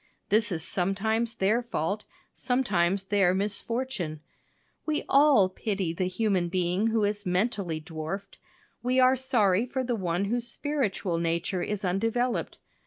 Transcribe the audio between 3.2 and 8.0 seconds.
misfortune. We all pity the human being who is mentally